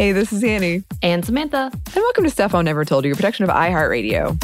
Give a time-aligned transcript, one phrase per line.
[0.00, 1.70] Hey, this is Annie, And Samantha.
[1.74, 4.34] and welcome to Stuff Mom Never Told You, a production of iHeartRadio.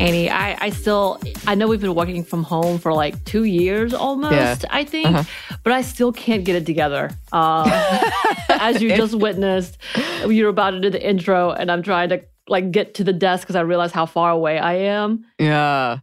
[0.00, 3.94] Annie, I, I still, I know we've been working from home for like two years
[3.94, 4.56] almost, Yeah.
[4.68, 5.22] I think, Uh-huh.
[5.62, 7.10] but I still can't get it together.
[7.30, 7.70] Um,
[8.48, 9.78] as you just witnessed,
[10.26, 13.44] you're about to do the intro, and I'm trying to like get to the desk
[13.44, 15.24] because I realize how far away I am.
[15.38, 15.98] Yeah.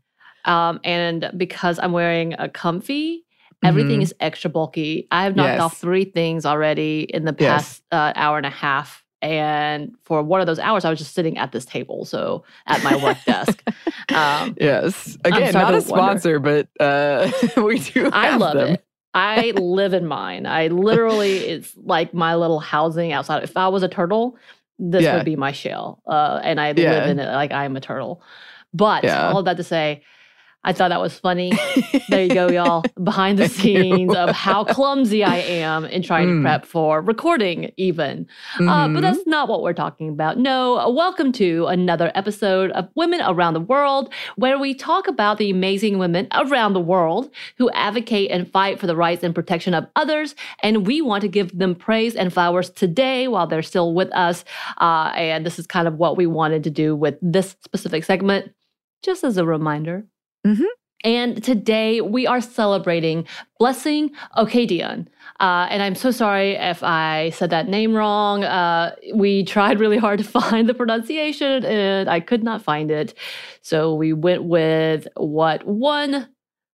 [0.45, 3.25] Um, and because I'm wearing a comfy,
[3.63, 4.03] everything Mhm.
[4.03, 5.07] is extra bulky.
[5.11, 5.61] I have knocked Yes.
[5.61, 7.49] off three things already in the Yes.
[7.49, 9.03] past uh, hour and a half.
[9.21, 12.81] And for one of those hours, I was just sitting at this table, so at
[12.83, 13.63] my work desk.
[14.15, 15.17] Um, Yes.
[15.25, 15.81] Again, not a wonder.
[16.19, 17.29] sponsor, but uh,
[17.61, 18.73] we do I love them.
[18.75, 18.85] it.
[19.13, 20.45] I live in mine.
[20.45, 23.43] I literally, it's like my little housing outside.
[23.43, 24.37] If I was a turtle,
[24.79, 25.15] this Yeah.
[25.15, 26.01] would be my shell.
[26.07, 26.91] Uh, and I Yeah.
[26.91, 28.21] live in it like I'm a turtle.
[28.73, 29.27] But Yeah.
[29.27, 30.03] all of that to say,
[30.65, 31.53] I thought that was funny.
[32.09, 32.83] there you go, y'all.
[33.01, 36.39] Behind the scenes of how clumsy I am in trying Mm.
[36.39, 38.27] to prep for recording, even.
[38.59, 39.01] Uh, but Mhm.
[39.01, 40.37] that's not what we're talking about.
[40.37, 45.37] No, uh, welcome to another episode of Women Around the World, where we talk about
[45.37, 49.73] the amazing women around the world who advocate and fight for the rights and protection
[49.73, 50.35] of others.
[50.61, 54.43] And we want to give them praise and flowers today while they're still with us.
[54.81, 58.51] Uh, and this is kind of what we wanted to do with this specific segment,
[59.03, 60.05] just as a reminder.
[60.45, 60.65] Mhm.
[61.05, 63.25] And today we are celebrating
[63.57, 65.07] Blessing Okoedion.
[65.39, 68.43] Uh, and I'm so sorry if I said that name wrong.
[68.43, 73.13] Uh, we tried really hard to find the pronunciation and I could not find it.
[73.61, 76.27] So we went with what one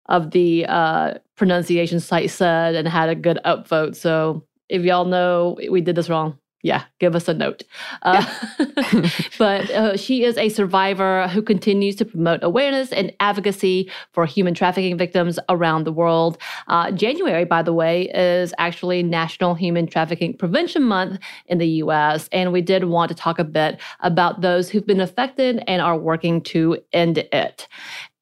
[0.09, 3.97] of the uh, pronunciation sites said and had a good upvote.
[3.97, 7.65] So if y'all know we did this wrong, yeah, give us a note.
[8.03, 8.25] Uh,
[9.39, 14.55] but uh, she is a survivor who continues to promote awareness and advocacy for human
[14.55, 16.39] trafficking victims around the world.
[16.69, 22.29] Uh, January, by the way, is actually National Human Trafficking Prevention Month in the US.
[22.31, 25.99] And we did want to talk a bit about those who've been affected and are
[25.99, 27.67] working to end it.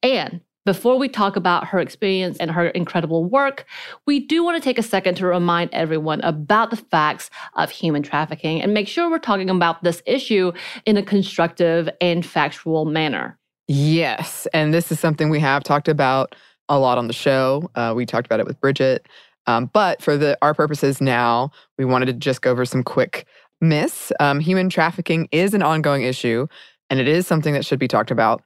[0.03, 3.65] And before we talk about her experience and her incredible work,
[4.07, 8.03] we do want to take a second to remind everyone about the facts of human
[8.03, 10.53] trafficking and make sure we're talking about this issue
[10.85, 13.39] in a constructive and factual manner.
[13.69, 14.47] Yes.
[14.53, 16.35] And this is something we have talked about
[16.69, 17.71] a lot on the show.
[17.75, 19.07] Uh, we talked about it with Bridget.
[19.47, 23.27] Um, but for the our purposes now, we wanted to just go over some quick
[23.61, 24.13] myths.
[24.21, 26.47] Um, human trafficking is an ongoing issue,
[26.89, 28.43] and it is something that should be talked about.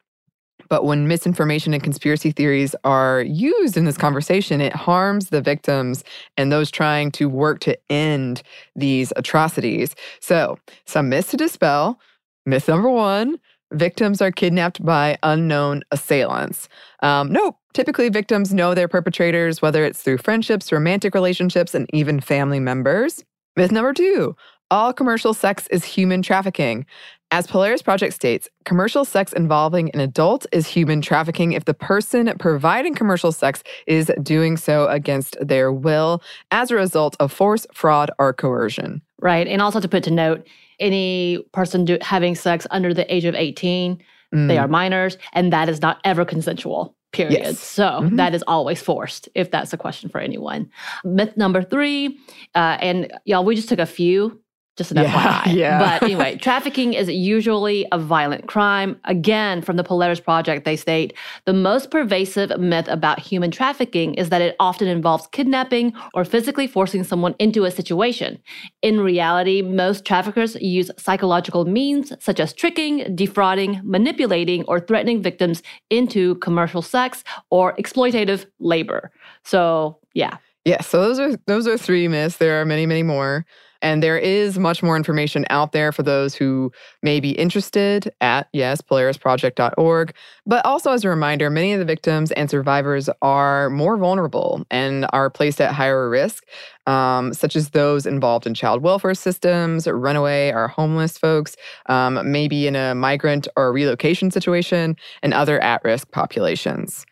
[0.68, 6.04] But when misinformation and conspiracy theories are used in this conversation, it harms the victims
[6.36, 8.42] and those trying to work to end
[8.74, 9.94] these atrocities.
[10.20, 12.00] So, some myths to dispel.
[12.46, 13.38] Myth number one
[13.72, 16.68] victims are kidnapped by unknown assailants.
[17.02, 17.56] Um, nope.
[17.72, 23.24] Typically, victims know their perpetrators, whether it's through friendships, romantic relationships, and even family members.
[23.56, 24.36] Myth number two
[24.70, 26.86] all commercial sex is human trafficking.
[27.34, 32.32] As Polaris Project states, commercial sex involving an adult is human trafficking if the person
[32.38, 36.22] providing commercial sex is doing so against their will
[36.52, 39.02] as a result of force, fraud, or coercion.
[39.20, 39.48] Right.
[39.48, 40.46] And also to put to note,
[40.78, 44.00] any person do, having sex under the age of 18,
[44.32, 44.46] mm.
[44.46, 47.32] they are minors, and that is not ever consensual period.
[47.32, 47.58] Yes.
[47.58, 48.14] So mm-hmm.
[48.14, 50.70] that is always forced, if that's a question for anyone.
[51.02, 52.16] Myth number three,
[52.54, 54.40] uh, and y'all, we just took a few
[54.76, 55.54] just an yeah, FYI.
[55.54, 55.78] Yeah.
[55.78, 58.98] But anyway, trafficking is usually a violent crime.
[59.04, 64.30] Again, from the Polaris Project, they state the most pervasive myth about human trafficking is
[64.30, 68.38] that it often involves kidnapping or physically forcing someone into a situation.
[68.82, 75.62] In reality, most traffickers use psychological means such as tricking, defrauding, manipulating, or threatening victims
[75.90, 79.12] into commercial sex or exploitative labor.
[79.44, 80.38] So, yeah.
[80.64, 82.38] Yeah, so those are those are three myths.
[82.38, 83.44] There are many, many more.
[83.84, 86.72] And there is much more information out there for those who
[87.02, 90.14] may be interested at, yes, polarisproject.org.
[90.46, 95.06] But also, as a reminder, many of the victims and survivors are more vulnerable and
[95.12, 96.44] are placed at higher risk,
[96.86, 101.54] um, such as those involved in child welfare systems, runaway or homeless folks,
[101.86, 107.04] um, maybe in a migrant or relocation situation, and other at risk populations.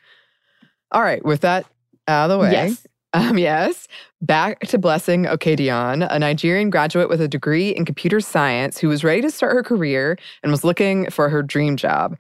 [0.91, 1.67] All right, with that
[2.09, 2.87] out of the way, yes.
[3.15, 3.89] Um, yes.
[4.23, 9.05] Back to Blessing Okoedion, a Nigerian graduate with a degree in computer science who was
[9.05, 12.17] ready to start her career and was looking for her dream job.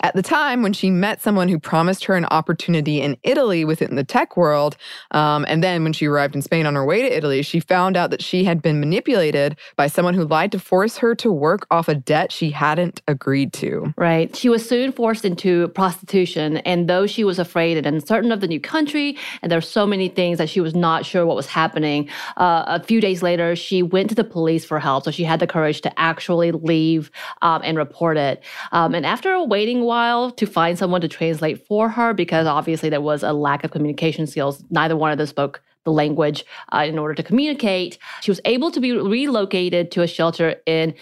[0.00, 3.96] At the time, when she met someone who promised her an opportunity in Italy within
[3.96, 4.76] the tech world,
[5.10, 7.96] um, and then when she arrived in Spain on her way to Italy, she found
[7.96, 11.66] out that she had been manipulated by someone who lied to force her to work
[11.70, 13.92] off a debt she hadn't agreed to.
[13.96, 14.34] Right.
[14.36, 18.48] She was soon forced into prostitution, and though she was afraid and uncertain of the
[18.48, 21.46] new country, and there were so many things that she was not sure what was
[21.46, 25.04] happening, uh, a few days later, she went to the police for help.
[25.04, 27.10] So she had the courage to actually leave
[27.42, 28.44] um, and report it.
[28.70, 32.88] Um, and after a waiting while to find someone to translate for her because obviously
[32.88, 34.64] there was a lack of communication skills.
[34.70, 37.98] Neither one of them spoke the language uh, in order to communicate.
[38.20, 40.94] She was able to be relocated to a shelter in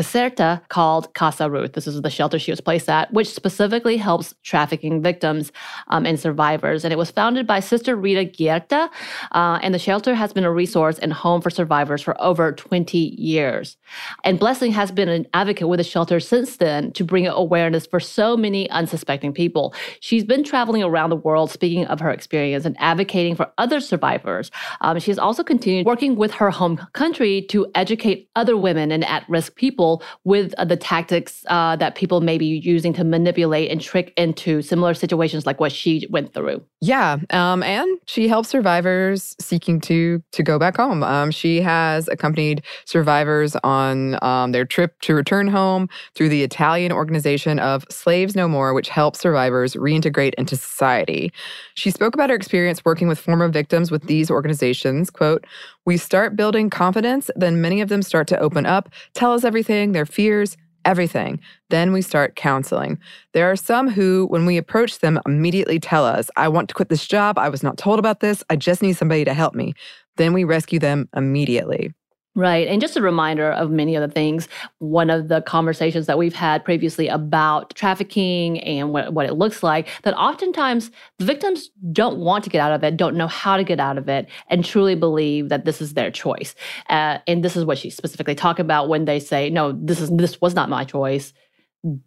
[0.00, 1.74] Caserta called Casa Ruth.
[1.74, 5.52] This is the shelter she was placed at, which specifically helps trafficking victims
[5.88, 6.84] um, and survivors.
[6.84, 8.88] And it was founded by Sister Rita Giaretta.
[9.32, 12.96] Uh, and the shelter has been a resource and home for survivors for over 20
[12.96, 13.76] years.
[14.24, 18.00] And Blessing has been an advocate with the shelter since then to bring awareness for
[18.00, 19.74] so many unsuspecting people.
[20.00, 24.50] She's been traveling around the world speaking of her experience and advocating for other survivors.
[24.80, 29.04] Um, she has also continued working with her home country to educate other women and
[29.04, 33.04] at risk people people with uh, the tactics uh, that people may be using to
[33.04, 36.62] manipulate and trick into similar situations like what she went through.
[36.80, 41.02] Yeah, um, and she helps survivors seeking to to go back home.
[41.02, 46.92] Um, she has accompanied survivors on um, their trip to return home through the Italian
[46.92, 51.32] organization of Slaves No More, which helps survivors reintegrate into society.
[51.74, 55.10] She spoke about her experience working with former victims with these organizations.
[55.10, 55.44] "Quote:
[55.90, 59.90] We start building confidence, then many of them start to open up, tell us everything."
[59.90, 61.40] their fears, everything.
[61.70, 63.00] Then we start counseling.
[63.32, 66.90] There are some who, when we approach them, immediately tell us, I want to quit
[66.90, 67.40] this job.
[67.40, 68.44] I was not told about this.
[68.48, 69.74] I just need somebody to help me.
[70.16, 71.92] Then we rescue them immediately.
[72.36, 72.68] Right.
[72.68, 74.48] And just a reminder of many of the things,
[74.78, 79.64] one of the conversations that we've had previously about trafficking and what, what it looks
[79.64, 83.56] like, that oftentimes the victims don't want to get out of it, don't know how
[83.56, 86.54] to get out of it, and truly believe that this is their choice.
[86.88, 90.08] Uh, and this is what she specifically talked about when they say, no, this is
[90.10, 91.32] this was not my choice.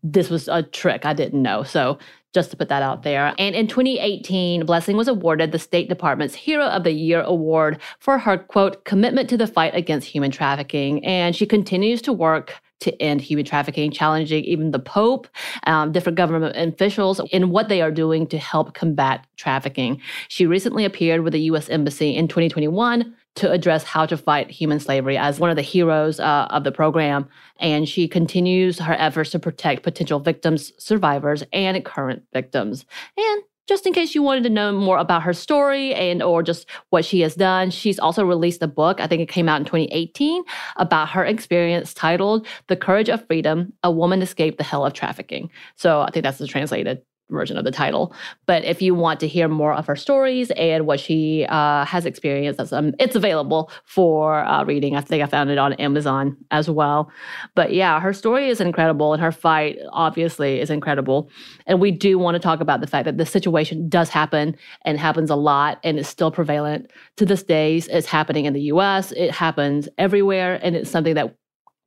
[0.04, 1.06] This was a trick.
[1.06, 1.64] I didn't know.
[1.64, 1.98] So
[2.34, 3.34] just to put that out there.
[3.38, 8.18] And in 2018, Blessing was awarded the State Department's Hero of the Year award for
[8.18, 11.04] her, quote, commitment to the fight against human trafficking.
[11.06, 15.28] And she continues to work to end human trafficking, challenging even the Pope,
[15.68, 20.02] um, different government officials in what they are doing to help combat trafficking.
[20.28, 21.70] She recently appeared with the U.S.
[21.70, 26.20] Embassy in 2021 to address how to fight human slavery as one of the heroes
[26.20, 27.28] uh, of the program.
[27.60, 32.86] And she continues her efforts to protect potential victims, survivors, and current victims.
[33.18, 36.70] And just in case you wanted to know more about her story and or just
[36.90, 39.66] what she has done she's also released a book i think it came out in
[39.66, 40.44] 2018
[40.76, 45.50] about her experience titled the courage of freedom a woman escaped the hell of trafficking
[45.76, 48.14] so i think that's the translated version of the title.
[48.46, 52.06] But if you want to hear more of her stories and what she uh, has
[52.06, 54.96] experienced, um, it's available for uh, reading.
[54.96, 57.12] I think I found it on Amazon as well.
[57.56, 61.30] But yeah, her story is incredible, and her fight obviously is incredible.
[61.66, 65.00] And we do want to talk about the fact that this situation does happen and
[65.00, 67.78] happens a lot, and is still prevalent to this day.
[67.78, 69.12] It's happening in the U.S.
[69.14, 71.36] It happens everywhere, and it's something that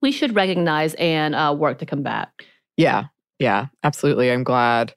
[0.03, 2.31] we should recognize and uh, work to combat.
[2.77, 3.05] Yeah,
[3.39, 4.31] yeah, absolutely.
[4.31, 4.93] I'm glad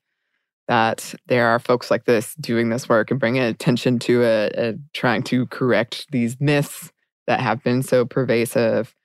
[0.69, 4.83] that there are folks like this doing this work and bringing attention to it and
[4.93, 6.91] trying to correct these myths
[7.25, 8.95] that have been so pervasive.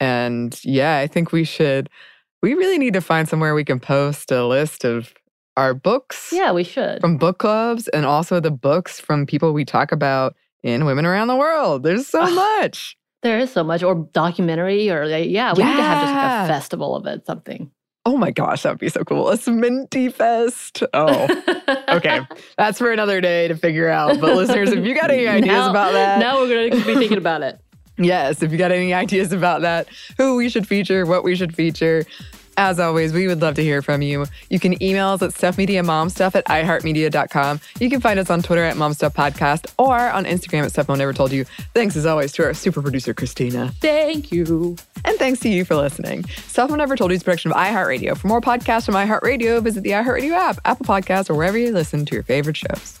[0.00, 1.90] And yeah, I think we should,
[2.42, 5.12] we really need to find somewhere we can post a list of
[5.58, 6.30] our books.
[6.32, 7.02] Yeah, we should.
[7.02, 11.28] From book clubs and also the books from people we talk about in Women Around
[11.28, 11.82] the World.
[11.82, 12.96] There's so much.
[13.22, 15.50] There is so much, or documentary, or yeah, we yeah.
[15.50, 17.70] need to have just like a festival of it, something.
[18.06, 19.28] Oh my gosh, that would be so cool.
[19.28, 20.82] A Sminty Fest.
[20.94, 21.28] Oh,
[21.88, 22.20] okay.
[22.56, 24.18] That's for another day to figure out.
[24.20, 26.18] But listeners, if you got any ideas now, about that.
[26.18, 27.60] Now we're going to be thinking about it.
[28.02, 31.54] Yes, if you got any ideas about that, who we should feature, what we should
[31.54, 32.06] feature,
[32.60, 34.26] as always, we would love to hear from you.
[34.50, 37.58] You can email us at stuffmediamomstuff at iheartmedia.com.
[37.80, 41.14] You can find us on Twitter at momstuffpodcast or on Instagram at Stuff Mom Never
[41.14, 41.44] Told You.
[41.72, 43.72] Thanks as always to our super producer, Christina.
[43.80, 44.76] Thank you.
[45.06, 46.26] And thanks to you for listening.
[46.48, 48.18] Stuff Never Told You is a production of iHeartRadio.
[48.18, 52.04] For more podcasts from iHeartRadio, visit the iHeartRadio app, Apple Podcasts, or wherever you listen
[52.04, 53.00] to your favorite shows.